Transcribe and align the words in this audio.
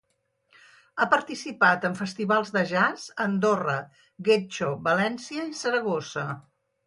Ha 0.95 1.05
participat 1.09 1.83
en 1.89 1.97
festivals 1.99 2.49
de 2.55 2.63
jazz 2.71 3.05
a 3.11 3.13
Andorra, 3.25 3.77
Getxo, 4.29 4.71
València 4.91 5.47
i 5.53 5.57
Saragossa. 5.61 6.27